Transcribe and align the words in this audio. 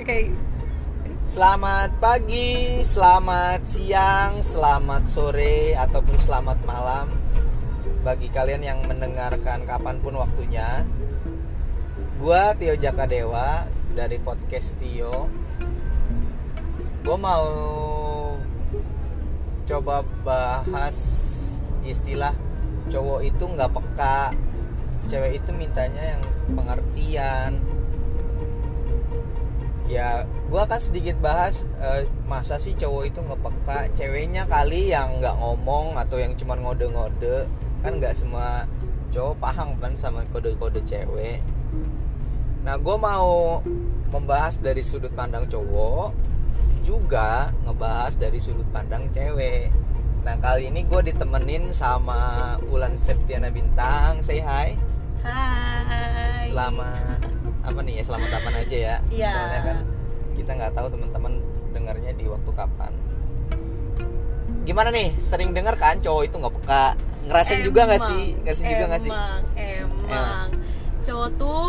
Oke. 0.00 0.32
Selamat 1.28 1.92
pagi, 2.00 2.80
selamat 2.80 3.60
siang, 3.68 4.40
selamat 4.40 5.04
sore, 5.04 5.76
ataupun 5.76 6.16
selamat 6.16 6.56
malam 6.64 7.12
Bagi 8.00 8.32
kalian 8.32 8.64
yang 8.64 8.80
mendengarkan 8.88 9.68
kapan 9.68 10.00
pun 10.00 10.16
waktunya. 10.16 10.88
Gua 12.16 12.56
Tio 12.56 12.80
Jakadewa 12.80 13.68
dari 13.92 14.16
podcast 14.16 14.80
Tio. 14.80 15.28
Gue 17.04 17.16
mau 17.20 17.44
coba 19.68 20.00
bahas 20.24 20.96
istilah 21.84 22.32
cowok 22.88 23.20
itu 23.20 23.44
nggak 23.44 23.68
peka. 23.68 24.32
Cewek 25.12 25.44
itu 25.44 25.52
mintanya 25.52 26.16
yang 26.16 26.24
pengertian 26.56 27.60
ya 29.90 30.24
gua 30.46 30.64
akan 30.70 30.80
sedikit 30.80 31.18
bahas 31.18 31.66
eh, 31.82 32.06
masa 32.30 32.62
sih 32.62 32.78
cowok 32.78 33.02
itu 33.10 33.18
nggak 33.18 33.40
peka 33.42 33.78
ceweknya 33.98 34.46
kali 34.46 34.94
yang 34.94 35.18
nggak 35.18 35.34
ngomong 35.36 35.98
atau 35.98 36.16
yang 36.22 36.38
cuma 36.38 36.54
ngode-ngode. 36.54 37.50
Kan 37.82 37.98
nggak 37.98 38.14
semua 38.14 38.70
cowok 39.10 39.34
paham 39.42 39.74
kan 39.82 39.92
sama 39.98 40.22
kode-kode 40.30 40.80
cewek. 40.86 41.42
Nah 42.62 42.78
gue 42.78 42.96
mau 42.96 43.58
membahas 44.14 44.62
dari 44.62 44.82
sudut 44.84 45.10
pandang 45.14 45.50
cowok 45.50 46.14
juga 46.86 47.50
ngebahas 47.66 48.14
dari 48.14 48.38
sudut 48.38 48.66
pandang 48.70 49.10
cewek. 49.10 49.74
Nah 50.22 50.36
kali 50.38 50.70
ini 50.70 50.86
gue 50.86 51.10
ditemenin 51.10 51.74
sama 51.74 52.54
Ulan 52.70 52.94
Septiana 52.94 53.50
Bintang. 53.50 54.22
Say 54.22 54.38
hi. 54.38 54.78
Hai. 55.20 56.48
selamat 56.48 57.29
apa 57.60 57.78
nih 57.80 57.94
ya 58.00 58.04
selamat 58.04 58.28
kapan 58.30 58.54
aja 58.58 58.76
ya? 58.76 58.96
Iya. 59.08 59.30
soalnya 59.30 59.60
kan 59.62 59.78
kita 60.32 60.50
nggak 60.56 60.72
tahu 60.72 60.86
teman-teman 60.88 61.32
dengarnya 61.70 62.12
di 62.14 62.24
waktu 62.26 62.50
kapan. 62.50 62.92
Gimana 64.64 64.88
nih 64.90 65.08
sering 65.16 65.50
dengar 65.52 65.74
kan 65.76 65.98
cowok 65.98 66.22
itu 66.24 66.36
nggak 66.36 66.54
peka? 66.62 66.84
Ngerasain 67.20 67.60
juga 67.60 67.80
nggak 67.84 68.00
Emang, 68.00 68.10
sih 68.10 68.24
ngerasain 68.40 68.68
juga 68.68 68.84
nggak 68.88 69.02
sih? 69.02 69.12
Emang, 69.12 69.40
emang. 70.08 70.48
Cowok 71.04 71.28
tuh 71.36 71.68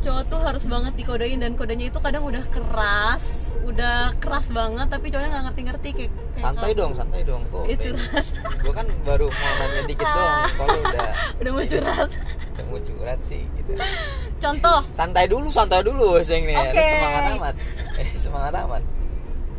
cowok 0.00 0.22
tuh 0.32 0.40
harus 0.40 0.64
banget 0.64 0.92
dikodein 0.96 1.40
dan 1.44 1.52
kodenya 1.52 1.92
itu 1.92 2.00
kadang 2.00 2.24
udah 2.24 2.40
keras, 2.48 3.52
udah 3.68 4.16
keras 4.16 4.48
banget 4.48 4.88
tapi 4.88 5.12
cowoknya 5.12 5.28
nggak 5.28 5.44
ngerti-ngerti 5.52 5.88
kayak, 5.92 6.12
kayak 6.16 6.40
santai 6.40 6.72
dong 6.72 6.92
santai 6.96 7.20
dong 7.20 7.44
kok 7.52 7.68
Ih, 7.68 7.76
curhat. 7.76 8.26
gue 8.64 8.72
kan 8.72 8.86
baru 9.04 9.28
mau 9.28 9.52
nanya 9.60 9.82
dikit 9.84 10.08
dong 10.08 10.32
kalau 10.56 10.78
udah 10.80 11.10
Udah 11.44 11.50
mau 11.52 11.64
curhat. 11.68 12.10
udah 12.56 12.64
mau 12.64 12.80
curhat 12.80 13.20
sih 13.20 13.44
gitu 13.60 13.72
Contoh, 14.40 14.80
santai 14.90 15.28
dulu 15.28 15.52
santai 15.52 15.84
dulu 15.84 16.16
sing 16.24 16.48
nih. 16.48 16.56
Oke. 16.56 16.80
semangat 16.80 17.22
amat. 17.36 17.54
Eh, 17.94 18.08
semangat 18.16 18.52
amat. 18.64 18.82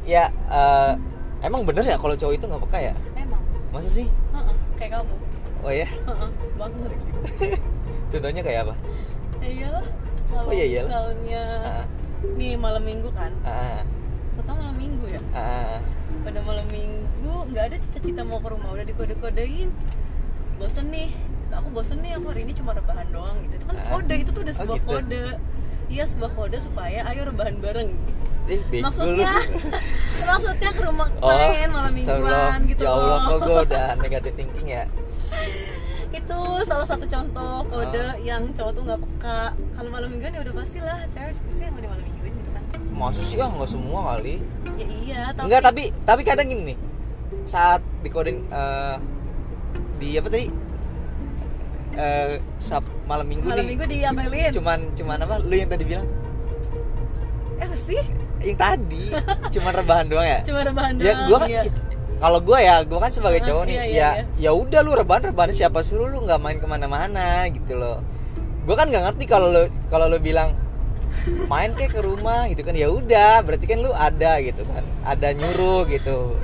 Ya 0.04 0.26
eh, 0.50 0.92
emang 1.42 1.62
bener 1.62 1.86
ya 1.86 1.96
kalau 1.96 2.18
cowok 2.18 2.34
itu 2.34 2.46
nggak 2.50 2.62
peka 2.66 2.80
ya? 2.82 2.94
Emang, 3.14 3.42
masa 3.70 3.86
sih? 3.88 4.10
Heeh, 4.10 4.56
kayak 4.76 4.92
kamu, 4.98 5.14
oh 5.62 5.70
ya 5.72 5.86
Heeh, 5.86 6.30
banget. 6.58 6.92
contohnya 8.12 8.42
kayak 8.42 8.60
apa? 8.66 8.76
Ya 9.40 9.50
iyalah. 9.50 9.86
Kalau 10.32 10.48
Oh, 10.50 10.54
iya 10.54 10.66
iyalah. 10.66 10.90
misalnya 10.90 11.44
Ah, 11.62 11.86
nih 12.34 12.54
malam 12.58 12.82
minggu 12.82 13.10
kan, 13.14 13.32
ah, 13.44 13.82
atau 14.40 14.54
malam 14.58 14.76
minggu 14.80 15.06
ya? 15.06 15.22
ah, 15.32 15.78
ah. 15.78 15.80
pada 16.26 16.40
malam 16.42 16.66
minggu 16.72 17.36
nggak 17.54 17.64
ada 17.70 17.78
cita-cita 17.78 18.22
mau 18.26 18.42
ke 18.42 18.50
rumah 18.50 18.70
udah 18.74 18.86
dikode-kodein. 18.88 19.70
Bosen 20.58 20.90
nih 20.90 21.10
aku 21.54 21.68
bosen 21.70 21.98
nih 22.00 22.12
aku 22.14 22.26
hari 22.28 22.42
ini 22.42 22.54
cuma 22.54 22.72
rebahan 22.72 23.08
doang 23.10 23.36
gitu. 23.42 23.54
Itu 23.56 23.66
kan 23.66 23.76
Ah. 23.76 23.88
kode 23.92 24.16
itu 24.18 24.30
tuh 24.30 24.42
udah 24.42 24.54
Oh, 24.54 24.60
sebuah 24.60 24.78
gitu. 24.78 24.90
kode. 24.90 25.24
Iya 25.88 26.04
sebuah 26.06 26.32
kode 26.32 26.58
supaya 26.58 27.00
ayo 27.06 27.22
rebahan 27.26 27.56
bareng. 27.58 27.92
Eh, 28.44 28.60
maksudnya 28.78 29.32
maksudnya 30.28 30.70
ke 30.70 30.82
rumah 30.82 31.08
Oh, 31.20 31.30
main 31.30 31.70
malam 31.70 31.94
mingguan 31.94 32.60
gitu 32.66 32.82
ya 32.82 32.90
Allah 32.90 33.18
kok 33.24 33.38
gue 33.40 33.58
udah 33.66 33.88
negative 33.98 34.34
thinking 34.34 34.68
ya? 34.68 34.84
Itu 36.12 36.40
salah 36.66 36.84
satu 36.84 37.06
contoh 37.06 37.64
kode 37.66 38.02
Ah. 38.02 38.16
yang 38.18 38.50
cowok 38.52 38.72
tuh 38.74 38.84
nggak 38.84 39.00
peka. 39.00 39.42
Kalau 39.54 39.90
malam 39.90 40.08
mingguan 40.08 40.32
ya 40.32 40.42
udah 40.42 40.54
pastilah 40.54 41.00
cewek 41.10 41.32
pasti 41.38 41.62
yang 41.62 41.72
mau 41.72 41.80
di 41.80 41.88
malam 41.88 42.04
mingguan 42.04 42.32
gitu 42.34 42.50
kan. 42.52 42.64
Maksud 42.92 43.24
sih 43.24 43.38
ah 43.38 43.50
nggak 43.50 43.70
semua 43.70 44.00
kali. 44.10 44.36
Ya 44.74 44.88
iya 44.90 45.22
tapi 45.30 45.46
enggak 45.46 45.62
tapi 45.62 45.84
tapi 46.04 46.22
kadang 46.22 46.48
gini 46.48 46.64
nih. 46.66 46.78
Saat 47.44 47.80
dikodin 48.02 48.44
eh, 48.46 48.96
di 49.98 50.10
apa 50.16 50.28
tadi 50.28 50.48
eh 51.96 52.40
sab 52.56 52.84
malam 53.04 53.28
minggu 53.28 53.48
malam 53.48 53.64
nih. 53.64 53.70
minggu 53.76 53.86
diapelin 53.88 54.52
cuman 54.56 54.80
cuman 54.96 55.18
apa? 55.28 55.36
Lu 55.44 55.56
yang 55.56 55.70
tadi 55.70 55.84
bilang? 55.84 56.08
Eh 57.60 57.66
apa 57.68 57.76
sih? 57.76 58.04
Yang 58.42 58.58
tadi. 58.58 59.06
Cuman 59.52 59.72
rebahan 59.76 60.06
doang 60.08 60.28
ya? 60.28 60.40
Cuma 60.48 60.60
rebahan 60.64 60.94
doang 60.96 61.08
ya 61.08 61.16
gua 61.28 61.38
kan 61.44 61.50
iya. 61.52 61.62
gitu. 61.68 61.82
kalau 62.22 62.38
gua 62.38 62.60
ya 62.62 62.76
gua 62.86 63.00
kan 63.02 63.12
sebagai 63.12 63.42
cowok 63.42 63.64
nih 63.66 63.76
iya, 63.76 63.84
iya, 63.86 63.98
ya 63.98 64.10
iya. 64.38 64.50
ya 64.50 64.52
udah 64.56 64.80
lu 64.86 64.92
rebahan 64.96 65.22
rebahan. 65.34 65.52
Siapa 65.52 65.84
suruh 65.84 66.08
lu 66.08 66.24
nggak 66.24 66.40
main 66.40 66.58
ke 66.58 66.68
mana-mana 66.70 67.46
gitu 67.52 67.76
loh. 67.76 68.00
Gua 68.64 68.76
kan 68.80 68.88
nggak 68.88 69.04
ngerti 69.12 69.26
kalau 69.28 69.52
lu 69.52 69.64
kalau 69.92 70.08
lu 70.08 70.18
bilang 70.22 70.56
main 71.52 71.76
kayak 71.76 71.92
ke 71.92 72.02
rumah 72.02 72.48
gitu 72.48 72.64
kan. 72.64 72.74
Ya 72.74 72.88
udah 72.88 73.44
berarti 73.44 73.66
kan 73.68 73.84
lu 73.84 73.92
ada 73.92 74.40
gitu 74.40 74.64
kan. 74.64 74.84
Ada 75.04 75.36
nyuruh 75.36 75.86
gitu. 75.92 76.40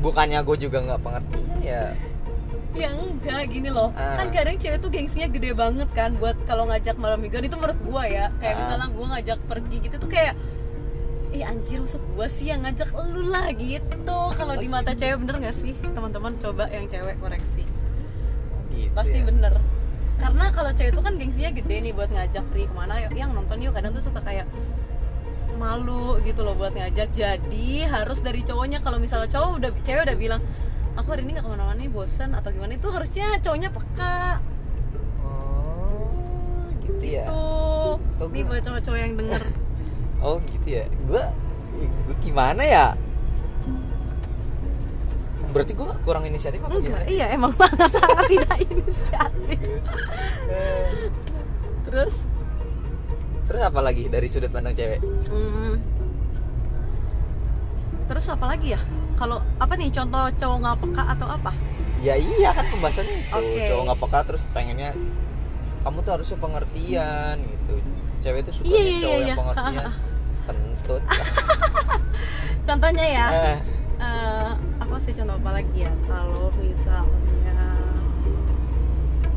Bukannya 0.00 0.40
gue 0.40 0.56
juga 0.56 0.80
nggak 0.80 1.00
pengertian 1.04 1.60
ya 1.60 1.92
Ya 2.70 2.94
enggak 2.94 3.50
gini 3.50 3.66
loh. 3.66 3.90
Ah. 3.98 4.14
Kan 4.14 4.30
kadang 4.30 4.54
cewek 4.54 4.78
tuh 4.78 4.90
gengsinya 4.94 5.26
gede 5.26 5.50
banget 5.58 5.90
kan 5.90 6.14
Buat 6.22 6.38
kalau 6.46 6.70
ngajak 6.70 6.94
malam 7.02 7.18
mingguan 7.18 7.42
itu 7.42 7.58
menurut 7.58 7.78
gua 7.82 8.06
ya. 8.06 8.30
Kayak 8.38 8.54
Ah. 8.54 8.58
misalnya 8.62 8.86
gua 8.94 9.06
ngajak 9.18 9.38
pergi 9.50 9.76
gitu 9.82 9.96
tuh 9.98 10.10
kayak 10.10 10.34
Ih 11.30 11.46
anjir 11.46 11.78
maksud 11.78 12.02
gua 12.18 12.26
sih 12.26 12.50
yang 12.50 12.66
ngajak 12.66 12.90
lu 12.94 13.30
lah 13.30 13.50
gitu. 13.54 14.18
Kalau 14.34 14.54
di 14.58 14.66
mata 14.66 14.94
cewek 14.94 15.18
bener 15.22 15.38
gak 15.38 15.54
sih? 15.54 15.74
Teman-teman 15.78 16.34
coba 16.42 16.66
yang 16.70 16.90
cewek 16.90 17.18
koreksi. 17.22 17.62
Gitu 18.74 18.90
Pasti 18.94 19.18
ya. 19.18 19.26
bener. 19.26 19.54
Karena 20.18 20.44
kalau 20.50 20.70
cewek 20.74 20.90
tuh 20.90 21.02
kan 21.06 21.14
gengsinya 21.18 21.50
gede 21.54 21.76
nih 21.86 21.92
buat 21.94 22.10
ngajak 22.10 22.44
Ri 22.50 22.66
ke 22.66 22.74
mana 22.74 23.06
Yang 23.14 23.30
nonton 23.30 23.62
yuk 23.62 23.72
kadang 23.72 23.94
tuh 23.94 24.02
suka 24.02 24.20
kayak 24.20 24.46
malu 25.54 26.18
gitu 26.24 26.40
loh 26.42 26.58
buat 26.58 26.74
ngajak. 26.74 27.14
Jadi 27.14 27.84
harus 27.86 28.18
dari 28.22 28.42
cowoknya. 28.42 28.82
Kalau 28.82 28.98
misalnya 28.98 29.30
cowok 29.30 29.50
udah 29.62 29.70
cewek 29.86 30.02
udah 30.10 30.16
bilang 30.18 30.42
aku 31.00 31.08
hari 31.10 31.22
ini 31.24 31.32
nggak 31.32 31.44
ke 31.44 31.50
mana-mana 31.50 31.76
nih 31.76 31.88
bosan 31.88 32.30
atau 32.32 32.48
gimana? 32.48 32.72
Itu 32.72 32.88
harusnya 32.88 33.40
cowoknya 33.40 33.70
peka. 33.70 34.38
Oh 35.22 36.06
gitu 36.80 37.04
ya? 37.10 37.24
Kok 38.16 38.28
nih 38.28 38.42
gua- 38.42 38.48
buat 38.50 38.62
cowok-cowok 38.62 38.98
yang 38.98 39.14
denger. 39.16 39.42
Oh 40.20 40.36
gitu 40.44 40.68
ya? 40.68 40.84
Gue 41.08 41.24
gue 41.80 42.16
gimana 42.20 42.60
ya? 42.60 42.92
Berarti 45.50 45.72
gue 45.72 45.88
kurang 46.04 46.22
inisiatif 46.22 46.60
apa 46.60 46.76
gimana 46.76 47.00
enggak 47.00 47.08
sih? 47.08 47.16
iya 47.16 47.26
emang 47.32 47.56
sangat 47.58 47.88
sangat 47.88 48.24
tidak 48.28 48.56
inisiatif. 48.60 49.60
Terus? 51.88 52.14
Terus 53.48 53.62
apa 53.64 53.80
lagi 53.80 54.06
dari 54.06 54.28
sudut 54.28 54.52
pandang 54.52 54.76
cewek? 54.76 55.00
Hmm, 55.26 55.74
terus 58.10 58.26
apa 58.26 58.42
lagi 58.44 58.74
ya? 58.74 58.80
Kalau 59.14 59.38
apa 59.56 59.78
nih? 59.78 59.94
Contoh 59.94 60.26
cowok 60.34 60.56
nggak 60.58 60.76
peka 60.82 61.02
atau 61.14 61.28
apa? 61.30 61.54
Ya 62.02 62.18
iya 62.18 62.50
kan 62.50 62.66
pembahasannya 62.66 63.14
itu. 63.22 63.30
Oke. 63.30 63.62
cowok 63.70 63.82
nggak 63.86 64.00
peka 64.02 64.18
terus 64.26 64.42
pengennya 64.50 64.90
kamu 65.80 65.98
tuh 66.02 66.12
harusnya 66.18 66.38
pengertian 66.38 67.34
gitu. 67.38 67.72
Cewek 68.20 68.40
tuh 68.42 68.52
suka 68.52 68.66
Iya, 68.66 68.80
iya, 68.82 68.98
cowok 68.98 69.14
iya. 69.14 69.22
yang 69.22 69.38
pengertian. 69.38 69.84
Kentut. 70.46 71.02
Contohnya 72.68 73.06
ya. 73.06 73.26
Eh, 73.30 73.58
eh, 74.00 74.50
apa 74.80 74.96
sih 74.98 75.12
contoh 75.14 75.36
apa 75.38 75.50
lagi 75.54 75.76
ya? 75.78 75.92
Kalau 76.04 76.50
misalnya 76.52 77.58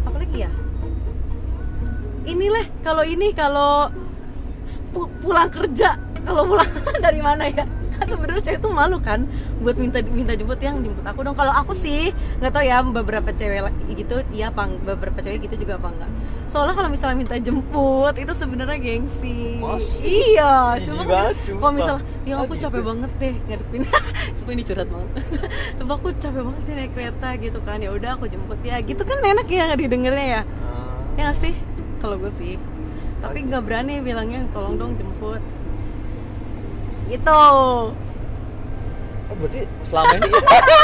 apa 0.01 0.17
lagi 0.17 0.37
ya? 0.41 0.51
Inilah 2.23 2.65
kalau 2.81 3.03
ini 3.03 3.29
kalau 3.31 3.91
pu- 4.89 5.13
pulang 5.21 5.51
kerja. 5.51 5.93
Kalau 6.23 6.47
pulang 6.47 6.71
dari 7.05 7.21
mana 7.21 7.45
ya 7.45 7.67
kan 7.93 8.05
sebenarnya 8.09 8.41
cewek 8.41 8.59
tuh 8.59 8.71
malu 8.73 8.97
kan 8.99 9.29
buat 9.61 9.77
minta 9.77 10.01
minta 10.01 10.33
jemput 10.33 10.57
yang 10.57 10.81
jemput 10.81 11.05
aku 11.05 11.21
dong. 11.21 11.37
Kalau 11.37 11.53
aku 11.53 11.71
sih 11.71 12.09
nggak 12.41 12.51
tahu 12.51 12.63
ya 12.65 12.81
beberapa 12.81 13.29
cewek 13.29 13.69
gitu 13.93 14.15
iya 14.33 14.49
apa 14.49 14.65
beberapa 14.81 15.21
cewek 15.21 15.45
gitu 15.45 15.63
juga 15.63 15.77
apa 15.77 15.89
enggak 15.93 16.11
soalnya 16.53 16.77
kalau 16.77 16.89
misalnya 16.93 17.17
minta 17.17 17.33
jemput 17.41 18.13
itu 18.13 18.29
sebenarnya 18.37 18.77
gengsi. 18.77 19.57
Sih? 19.81 20.37
iya 20.37 20.77
cuma 20.85 21.01
banget, 21.01 21.49
kalau 21.49 21.73
misalnya 21.73 22.05
ya 22.29 22.33
Oh, 22.37 22.45
aku 22.45 22.53
gitu. 22.53 22.69
capek 22.69 22.81
banget 22.85 23.11
deh 23.17 23.35
ngadepin. 23.49 23.81
Sumpah 24.37 24.53
ini 24.53 24.61
curhat 24.61 24.85
banget. 24.85 25.09
Sumpah 25.81 25.95
aku 25.97 26.07
capek 26.13 26.41
banget 26.45 26.61
deh 26.69 26.75
naik 26.77 26.91
kereta 26.93 27.29
gitu 27.41 27.59
kan. 27.65 27.77
Ya 27.81 27.89
udah 27.89 28.21
aku 28.21 28.29
jemput 28.29 28.61
ya. 28.61 28.77
Gitu 28.85 29.01
kan 29.01 29.17
enak 29.17 29.49
ya 29.49 29.65
nggak 29.65 29.79
didengarnya 29.81 30.27
ya? 30.29 30.41
Eh, 30.45 31.25
ya 31.25 31.27
sih? 31.33 31.57
Kalau 31.97 32.21
gue 32.21 32.29
sih. 32.37 32.61
Tapi 33.17 33.37
nggak 33.49 33.61
berani 33.65 33.93
bilangnya 34.05 34.45
tolong 34.53 34.77
dong 34.77 34.93
jemput 34.93 35.41
gitu. 37.13 37.41
Oh 39.31 39.35
berarti 39.39 39.65
selama 39.81 40.13
ini 40.19 40.29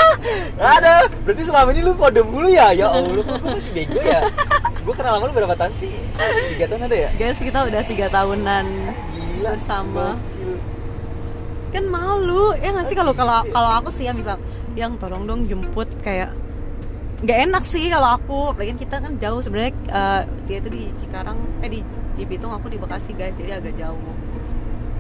Ada 0.79 1.05
Berarti 1.27 1.43
selama 1.45 1.69
ini 1.75 1.81
lu 1.85 1.93
kode 1.93 2.21
mulu 2.25 2.49
ya? 2.49 2.73
Ya 2.73 2.87
Allah 2.89 3.21
kok 3.21 3.35
gue 3.45 3.51
masih 3.51 3.71
bego 3.75 3.99
ya? 4.01 4.25
Gue 4.81 4.93
kenal 4.95 5.19
sama 5.19 5.29
lu 5.29 5.33
berapa 5.35 5.55
tahun 5.59 5.73
sih? 5.75 5.91
Tiga 6.55 6.65
tahun 6.71 6.81
ada 6.89 6.97
ya? 6.97 7.09
guys 7.13 7.37
kita 7.37 7.59
udah 7.67 7.81
tiga 7.85 8.07
tahunan 8.09 8.65
gila 9.13 9.51
Bersama. 9.53 10.07
Gokil. 10.17 10.51
kan 11.69 11.85
malu 11.85 12.57
ya 12.57 12.73
nggak 12.73 12.89
sih? 12.89 12.97
Kalau 12.97 13.13
kalau 13.13 13.45
gitu 13.45 13.53
kalau 13.53 13.69
aku 13.77 13.89
sih 13.93 14.09
ya 14.09 14.13
misal 14.17 14.41
yang 14.73 14.97
tolong 14.97 15.29
dong 15.29 15.45
jemput 15.45 15.85
kayak 16.01 16.33
nggak 17.21 17.37
enak 17.51 17.63
sih 17.67 17.85
kalau 17.91 18.17
aku. 18.17 18.39
Apalagi 18.55 18.73
kita 18.81 18.97
kan 18.97 19.13
jauh 19.21 19.45
sebenarnya 19.45 19.77
eh, 19.93 20.21
dia 20.49 20.57
tuh 20.63 20.71
di 20.73 20.89
Cikarang 20.97 21.37
eh 21.61 21.69
di 21.69 21.79
Cibitung 22.17 22.49
aku 22.49 22.73
di 22.73 22.81
Bekasi 22.81 23.13
guys 23.13 23.37
jadi 23.37 23.61
agak 23.61 23.77
jauh 23.77 24.01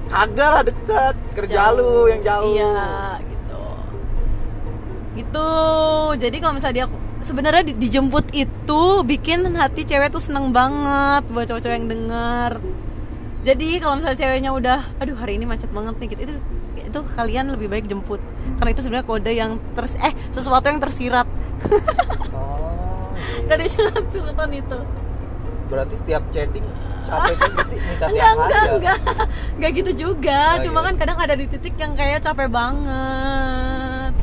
kagak 0.09 0.49
lah 0.49 0.63
deket 0.65 1.15
kerja 1.37 1.61
lu 1.71 2.09
yang 2.09 2.21
jauh. 2.25 2.53
Iya 2.57 2.83
gitu. 3.23 3.63
Gitu. 5.15 5.49
Jadi 6.17 6.37
kalau 6.41 6.53
misalnya 6.57 6.75
dia 6.83 6.87
sebenarnya 7.23 7.63
di- 7.69 7.77
dijemput 7.77 8.33
itu 8.33 8.81
bikin 9.05 9.45
hati 9.53 9.85
cewek 9.85 10.09
tuh 10.09 10.21
seneng 10.23 10.49
banget 10.49 11.23
buat 11.29 11.45
cowok-cowok 11.45 11.75
yang 11.77 11.87
denger. 11.87 12.51
Jadi 13.39 13.79
kalau 13.79 13.95
misalnya 14.01 14.19
ceweknya 14.19 14.51
udah 14.51 14.79
aduh 14.99 15.15
hari 15.15 15.39
ini 15.39 15.47
macet 15.47 15.71
banget 15.71 15.95
nih 15.95 16.07
gitu 16.11 16.21
itu 16.27 16.33
itu 16.83 16.99
kalian 17.15 17.53
lebih 17.53 17.69
baik 17.69 17.85
jemput. 17.85 18.19
Karena 18.59 18.69
itu 18.73 18.81
sebenarnya 18.83 19.07
kode 19.07 19.31
yang 19.31 19.61
ters 19.77 19.95
eh 20.01 20.11
sesuatu 20.33 20.65
yang 20.67 20.81
tersirat. 20.81 21.27
Oh 22.33 23.13
iya. 23.15 23.45
dari 23.49 23.65
catatan 23.69 24.51
itu 24.51 24.79
berarti 25.69 25.95
setiap 25.95 26.23
chatting 26.29 26.65
capek 27.05 27.35
kan 27.35 27.49
berarti 27.55 27.75
minta 27.79 28.05
tiap 28.05 28.11
enggak 28.11 28.29
hari 28.29 28.37
enggak 28.37 28.61
ya? 28.61 28.73
enggak. 28.75 28.97
Enggak 29.59 29.71
gitu 29.75 29.91
juga 29.93 30.41
Oh, 30.55 30.61
cuma 30.63 30.79
iya. 30.79 30.85
kan 30.87 30.95
kadang 30.95 31.17
ada 31.17 31.33
di 31.33 31.45
titik 31.45 31.75
yang 31.75 31.93
kayak 31.93 32.19
capek 32.21 32.47
banget. 32.49 34.13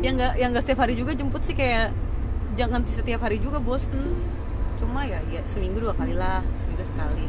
Yang 0.00 0.14
enggak 0.16 0.32
yang 0.36 0.48
enggak 0.52 0.64
setiap 0.64 0.80
hari 0.80 0.94
juga 0.94 1.12
jemput 1.12 1.42
sih 1.42 1.52
kayak 1.52 1.92
jangan 2.54 2.80
setiap 2.84 3.20
hari 3.20 3.40
juga 3.40 3.56
bosen. 3.58 4.20
Cuma 4.76 5.04
ya 5.04 5.20
ya 5.28 5.40
seminggu 5.44 5.80
dua 5.80 5.92
kali 5.92 6.12
lah 6.12 6.40
seminggu 6.56 6.84
sekali. 6.84 7.24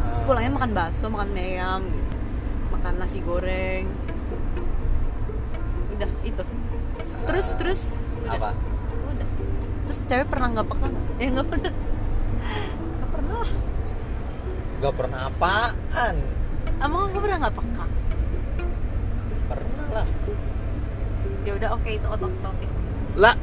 Ah. 0.00 0.20
pulangnya 0.20 0.52
makan 0.52 0.70
bakso 0.72 1.08
makan 1.08 1.32
mie 1.32 1.56
ayam 1.56 1.80
gitu. 1.84 2.14
makan 2.72 2.92
nasi 2.96 3.18
goreng. 3.20 3.84
Udah 5.92 6.10
itu. 6.22 6.42
Terus 7.24 7.46
Ah. 7.46 7.56
terus 7.56 7.80
udah. 8.20 8.32
Apa? 8.36 8.50
Udah. 9.08 9.28
Terus 9.84 9.98
cewek 10.04 10.26
pernah 10.28 10.48
nggak 10.50 10.66
peka 10.66 10.86
eh 11.16 11.28
nggak 11.28 11.46
pernah 11.48 11.72
nggak 12.44 13.10
pernah 13.10 13.34
lah. 13.36 13.50
Gak 14.76 14.94
pernah 14.94 15.20
apaan? 15.26 16.14
Emang 16.76 17.02
aku 17.08 17.18
pernah 17.18 17.38
nggak 17.40 17.54
peka? 17.54 17.84
Pernah 19.46 19.86
lah. 19.90 20.06
Ya 21.44 21.52
udah 21.54 21.68
oke 21.72 21.90
itu 21.90 22.06
out 22.06 22.20
of 22.20 22.32
topic 22.40 22.70
lah. 23.14 23.36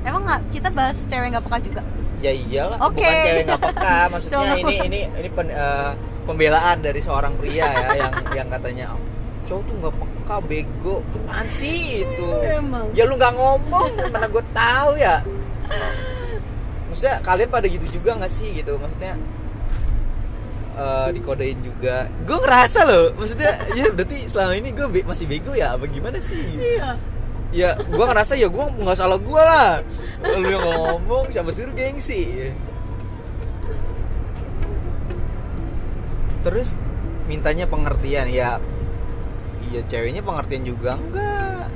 Emang 0.00 0.22
nggak? 0.24 0.40
Kita 0.50 0.68
bahas 0.70 0.96
cewek 1.04 1.28
nggak 1.30 1.44
peka 1.44 1.58
juga? 1.60 1.82
Ya 2.20 2.30
iyalah 2.30 2.78
Oke. 2.84 3.00
bukan 3.00 3.16
cewek 3.20 3.42
nggak 3.46 3.62
peka. 3.62 3.96
Maksudnya 4.12 4.38
Cuma- 4.38 4.58
ini 4.58 4.74
ini 4.84 5.00
ini 5.08 5.28
pen- 5.28 5.50
eh, 5.50 5.92
pembelaan 6.24 6.76
dari 6.78 7.00
seorang 7.00 7.32
pria 7.34 7.64
ya 7.66 7.88
yang 7.98 8.12
yang 8.34 8.48
katanya 8.48 8.86
cowok 9.42 9.62
tuh 9.64 9.74
nggak 9.80 9.94
peka 9.96 10.36
bego. 10.44 10.96
Apaan 11.16 11.46
sih 11.48 12.04
itu? 12.04 12.28
Emang. 12.44 12.86
ya 12.92 13.02
lu 13.02 13.16
nggak 13.16 13.34
ngomong 13.34 13.90
mana 14.06 14.26
gue 14.26 14.44
tahu 14.52 14.90
ya 14.94 15.24
maksudnya 17.00 17.24
kalian 17.24 17.48
pada 17.48 17.64
gitu 17.64 17.86
juga 17.96 18.12
nggak 18.20 18.28
sih 18.28 18.52
gitu? 18.60 18.76
Maksudnya 18.76 19.16
eh, 20.76 21.08
dikodein 21.16 21.56
juga. 21.64 22.12
Gue 22.28 22.38
ngerasa 22.44 22.84
loh 22.84 23.16
maksudnya 23.16 23.56
ya 23.80 23.88
berarti 23.88 24.28
selama 24.28 24.52
ini 24.52 24.68
gue 24.76 24.84
be- 24.84 25.08
masih 25.08 25.24
bego 25.24 25.56
ya? 25.56 25.80
Apa 25.80 25.88
gimana 25.88 26.20
sih? 26.20 26.36
Iya. 26.60 27.00
Ya 27.56 27.74
gua 27.88 28.12
ngerasa 28.12 28.36
ya 28.36 28.46
gua 28.52 28.68
nggak 28.68 28.94
salah 29.00 29.16
gua 29.16 29.42
lah. 29.42 29.72
Lu 30.36 30.44
yang 30.44 30.60
ngomong 30.60 31.32
siapa 31.32 31.50
suruh 31.56 31.72
gengsi? 31.72 32.52
Terus 36.44 36.76
mintanya 37.26 37.64
pengertian 37.64 38.28
ya. 38.28 38.60
Iya 39.72 39.80
ceweknya 39.88 40.20
pengertian 40.20 40.68
juga 40.68 41.00
enggak 41.00 41.66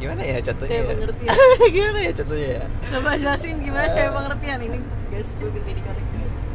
gimana 0.00 0.22
ya 0.24 0.38
contohnya 0.40 0.72
Cewek 0.72 0.80
ya? 0.82 0.94
pengertian. 0.96 1.28
gimana 1.76 1.98
ya 2.00 2.12
contohnya 2.16 2.48
ya? 2.48 2.64
Coba 2.88 3.10
jelasin 3.14 3.54
gimana 3.60 3.86
cewek 3.86 4.10
pengertian 4.10 4.58
ini 4.64 4.78
guys. 5.12 5.28
Gue 5.36 5.50
gede 5.52 5.70
di 5.76 5.82
korek 5.84 6.04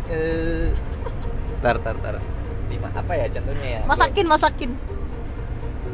eh 0.05 0.69
tar 1.61 1.77
tar 1.81 1.95
tar. 1.97 2.15
Di 2.65 2.75
ma- 2.77 2.93
apa 2.93 3.13
ya 3.13 3.25
contohnya 3.29 3.69
ya? 3.69 3.81
Masakin 3.85 4.25
masakin. 4.25 4.71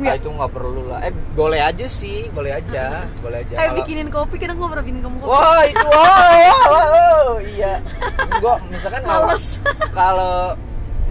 Ah, 0.01 0.15
itu 0.18 0.30
nggak 0.31 0.50
perlu 0.50 0.88
lah. 0.88 1.03
Eh 1.03 1.13
boleh 1.36 1.62
aja 1.62 1.86
sih 1.86 2.31
boleh 2.31 2.56
aja 2.56 3.06
boleh 3.19 3.44
aja. 3.44 3.54
Kayak 3.54 3.69
Kalau- 3.69 3.77
bikinin 3.83 4.07
kopi 4.09 4.36
kadang 4.39 4.57
gue 4.57 4.69
pernah 4.71 4.86
bikin 4.88 5.00
kamu 5.04 5.15
kopi. 5.19 5.30
Wah 5.30 5.62
itu 5.68 5.88
oh, 5.92 6.56
oh, 6.71 7.31
iya. 7.44 7.74
Gua 8.39 8.56
misalkan 8.71 9.04
Males. 9.04 9.59
kalau 10.00 10.56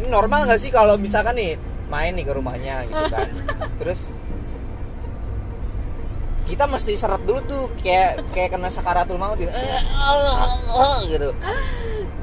normal 0.08 0.48
nggak 0.48 0.58
sih 0.58 0.72
kalau 0.72 0.96
misalkan 0.96 1.36
nih 1.36 1.54
main 1.92 2.16
nih 2.16 2.24
ke 2.24 2.32
rumahnya 2.32 2.88
gitu 2.88 3.04
kan. 3.12 3.28
Terus 3.84 4.08
kita 6.50 6.66
mesti 6.66 6.98
seret 6.98 7.22
dulu 7.22 7.40
tuh 7.46 7.62
kayak 7.78 8.26
kayak 8.34 8.58
kena 8.58 8.68
sakaratul 8.68 9.16
maut 9.16 9.38
gitu. 9.38 9.54
Gitu. 11.10 11.30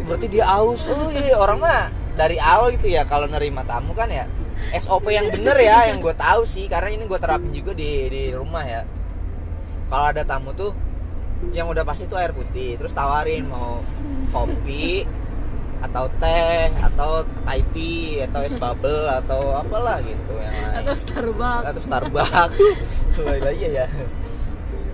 Berarti 0.08 0.28
dia 0.28 0.46
aus. 0.48 0.84
Oh 0.88 1.12
iya 1.12 1.36
orang 1.40 1.60
mah 1.64 1.92
dari 2.18 2.42
awal 2.42 2.74
gitu 2.74 2.90
ya 2.90 3.06
kalau 3.06 3.30
nerima 3.30 3.62
tamu 3.64 3.94
kan 3.94 4.10
ya 4.10 4.26
SOP 4.74 5.14
yang 5.14 5.30
bener 5.30 5.54
ya 5.62 5.94
yang 5.94 6.02
gue 6.02 6.18
tahu 6.18 6.44
sih 6.44 6.66
karena 6.66 6.90
ini 6.98 7.06
gue 7.06 7.20
terapin 7.22 7.54
juga 7.54 7.78
di 7.78 8.10
di 8.10 8.24
rumah 8.34 8.66
ya 8.66 8.82
kalau 9.88 10.10
ada 10.10 10.26
tamu 10.26 10.52
tuh 10.58 10.74
yang 11.54 11.70
udah 11.70 11.86
pasti 11.86 12.10
tuh 12.10 12.18
air 12.18 12.34
putih 12.34 12.74
terus 12.82 12.98
tawarin 12.98 13.46
mau 13.46 13.86
kopi 14.34 15.06
atau 15.78 16.06
teh 16.18 16.74
atau 16.82 17.22
Thai 17.46 17.62
tea 17.70 18.26
atau 18.26 18.42
es 18.42 18.56
bubble 18.58 19.06
atau 19.08 19.54
apalah 19.54 20.02
gitu 20.02 20.34
yang 20.42 20.56
lain. 20.58 20.82
Atau 20.82 20.96
Starbucks. 20.98 21.66
Atau 21.70 21.82
Starbucks. 21.86 22.54
Wah, 23.26 23.54
iya 23.54 23.86
ya 23.86 23.88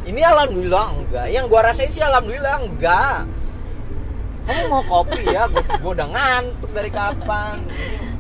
ini 0.04 0.22
alhamdulillah 0.22 0.88
enggak. 1.00 1.26
Yang 1.32 1.46
gua 1.48 1.62
rasain 1.72 1.90
sih 1.92 2.04
alhamdulillah 2.04 2.60
enggak. 2.60 3.24
Kamu 4.44 4.64
mau 4.68 4.84
kopi 4.84 5.24
ya? 5.24 5.48
Gua, 5.48 5.64
gua 5.80 5.92
udah 5.96 6.08
ngantuk 6.12 6.72
dari 6.76 6.92
kapan? 6.92 7.64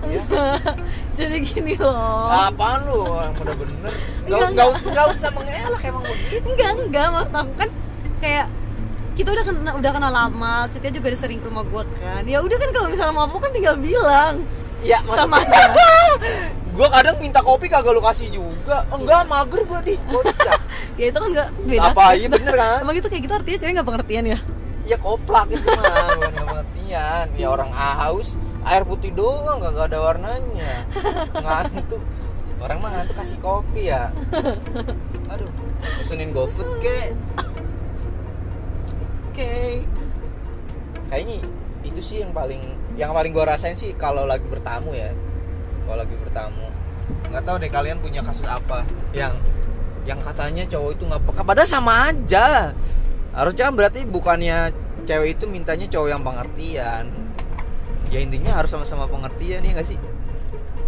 Ya. 0.07 0.19
jadi 1.19 1.38
gini 1.44 1.75
loh. 1.75 2.31
Apaan 2.31 2.88
lu? 2.88 3.04
Udah 3.12 3.56
bener. 3.56 3.94
Enggak, 4.24 4.39
Gak, 4.39 4.50
enggak. 4.56 4.68
gak, 4.71 4.92
gak 4.95 5.06
usah 5.12 5.30
mengelak 5.36 5.81
emang 5.83 6.04
begitu. 6.07 6.48
Enggak 6.48 6.71
enggak. 6.80 7.07
Maksud 7.12 7.36
aku 7.36 7.54
kan 7.60 7.69
kayak 8.24 8.45
kita 9.13 9.30
udah 9.30 9.45
kena 9.45 9.71
udah 9.77 9.92
kenal 9.94 10.12
lama 10.13 10.65
Cetia 10.74 10.89
juga 10.89 11.13
udah 11.13 11.22
sering 11.22 11.39
ke 11.39 11.46
rumah 11.46 11.63
gue 11.65 11.84
kan. 12.01 12.24
Ya 12.25 12.41
udah 12.41 12.58
kan 12.58 12.70
kalau 12.74 12.88
misalnya 12.89 13.13
mau 13.13 13.29
apa 13.29 13.38
kan 13.38 13.51
tinggal 13.53 13.75
bilang. 13.77 14.41
Ya 14.84 15.00
Sama 15.05 15.39
aja. 15.39 15.72
gua 16.75 16.89
kadang 16.89 17.22
minta 17.22 17.39
kopi 17.39 17.70
kagak 17.70 17.93
lu 17.93 18.01
kasih 18.01 18.27
juga. 18.34 18.84
Enggak 18.89 19.29
mager 19.29 19.62
gua 19.63 19.79
di. 19.79 19.96
Kocak. 20.10 20.60
Ya 20.93 21.10
itu 21.10 21.17
kan 21.17 21.29
enggak 21.34 21.50
beda. 21.65 21.89
Apa, 21.89 22.13
iya 22.13 22.29
bener 22.29 22.53
kan? 22.53 22.86
emang 22.86 22.93
itu 22.93 23.10
kayak 23.10 23.25
gitu 23.25 23.34
artinya 23.34 23.58
cewek 23.65 23.74
nggak 23.74 23.89
pengertian 23.89 24.25
ya? 24.29 24.39
Ya 24.86 24.98
koplak 25.01 25.50
itu 25.50 25.65
mah 25.65 25.82
nggak 26.22 26.38
pengertian. 26.38 27.25
Ya 27.34 27.48
orang 27.50 27.74
haus 27.74 28.38
air 28.62 28.86
putih 28.86 29.10
doang 29.10 29.58
kagak 29.58 29.89
ada 29.89 29.98
warnanya. 30.05 30.86
Ngantuk. 31.34 31.98
Orang 32.62 32.77
mah 32.77 32.93
ngantuk 32.93 33.15
kasih 33.17 33.41
kopi 33.41 33.89
ya. 33.89 34.13
Aduh 35.34 35.50
pesenin 35.98 36.29
GoFood 36.29 36.70
ke 36.77 37.12
oke. 39.34 39.82
Kayaknya 41.10 41.38
itu 41.82 42.00
sih 42.06 42.18
yang 42.22 42.30
paling 42.30 42.62
yang 42.94 43.10
paling 43.10 43.34
gua 43.34 43.58
rasain 43.58 43.74
sih 43.74 43.98
kalau 43.98 44.30
lagi 44.30 44.46
bertamu 44.46 44.94
ya. 44.94 45.10
Kalau 45.90 45.98
lagi 45.98 46.13
bertamu. 46.22 46.70
Nggak 47.34 47.44
tahu 47.50 47.56
deh 47.58 47.72
kalian 47.74 47.98
punya 47.98 48.22
kasus 48.22 48.46
apa 48.46 48.86
yang 49.12 49.34
yang 50.06 50.22
katanya 50.22 50.70
cowok 50.70 50.90
itu 50.94 51.04
nggak 51.10 51.22
peka. 51.25 51.42
Padahal 51.42 51.70
sama 51.70 52.13
aja. 52.13 52.78
Harusnya 53.34 53.74
kan 53.74 53.74
berarti 53.74 54.06
bukannya 54.06 54.70
cewek 55.10 55.42
itu 55.42 55.50
mintanya 55.50 55.90
cowok 55.90 56.10
yang 56.13 56.22
pengertian. 56.22 57.06
Ya 58.13 58.22
intinya 58.22 58.62
harus 58.62 58.70
sama-sama 58.70 59.10
pengertian 59.10 59.66
ya 59.66 59.74
nggak 59.74 59.90
sih? 59.90 59.98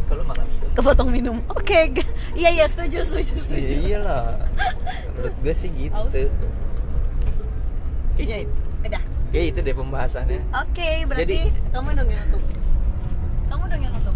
Kalau 0.05 0.21
makan 0.21 0.45
minum. 0.45 0.69
Kepotong 0.77 1.09
minum. 1.09 1.37
Oke 1.49 1.89
g- 1.97 2.05
iya 2.37 2.53
iya 2.53 2.69
setuju 2.69 3.01
setuju 3.01 3.33
ya 3.33 3.41
setuju 3.41 3.75
iyalah. 3.89 4.25
Menurut 5.17 5.35
gue 5.41 5.53
sih 5.57 5.73
gitu. 5.73 5.97
Aus. 5.97 6.13
Kayaknya 8.15 8.37
udah. 8.85 9.03
Kayak 9.29 9.45
itu 9.45 9.59
deh 9.61 9.75
pembahasannya. 9.75 10.39
Oke 10.55 10.89
berarti 11.05 11.23
Jadi- 11.27 11.51
kamu 11.69 11.89
dong 11.93 12.07
yang 12.07 12.23
nutup. 12.25 12.43
Kamu 13.45 13.63
dong 13.67 13.81
yang 13.81 13.93
nutup. 13.93 14.15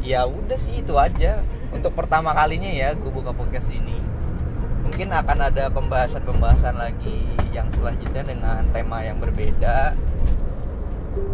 Ya 0.00 0.20
udah 0.24 0.56
sih 0.56 0.80
itu 0.80 0.94
aja. 0.94 1.40
Untuk 1.68 1.92
pertama 1.92 2.32
kalinya 2.32 2.70
ya 2.70 2.94
gue 2.94 3.10
buka 3.10 3.30
podcast 3.30 3.68
ini. 3.68 3.98
Mungkin 4.84 5.10
akan 5.10 5.38
ada 5.42 5.68
pembahasan-pembahasan 5.68 6.76
lagi 6.76 7.24
yang 7.50 7.66
selanjutnya 7.70 8.22
dengan 8.22 8.62
tema 8.70 9.00
yang 9.00 9.18
berbeda. 9.18 9.96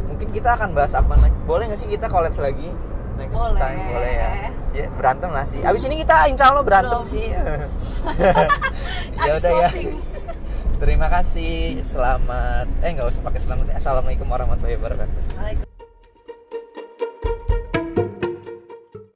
Mungkin 0.07 0.29
kita 0.33 0.57
akan 0.57 0.73
bahas 0.73 0.95
apa 0.95 1.15
lagi? 1.15 1.37
Boleh 1.45 1.69
nggak 1.69 1.79
sih 1.79 1.89
kita 1.89 2.07
collabs 2.07 2.39
lagi? 2.39 2.71
Next 3.19 3.37
Boleh. 3.37 3.61
time 3.61 3.81
boleh 3.87 4.13
ya. 4.17 4.31
Ya 4.73 4.87
berantem 4.91 5.29
lah 5.29 5.45
sih. 5.45 5.61
Abis 5.61 5.83
ini 5.85 6.01
kita 6.01 6.25
insya 6.27 6.49
Allah 6.51 6.65
berantem 6.65 6.99
Belum. 6.99 7.11
sih. 7.11 7.27
Ya 9.29 9.37
udah 9.37 9.51
ya. 9.53 9.69
Terima 10.81 11.13
kasih 11.13 11.85
selamat 11.85 12.67
eh 12.81 12.91
nggak 12.97 13.07
usah 13.13 13.21
pakai 13.21 13.41
selamat 13.45 13.65
ya. 13.69 13.75
assalamualaikum 13.77 14.25
warahmatullahi 14.25 14.81
wabarakatuh. 14.81 15.69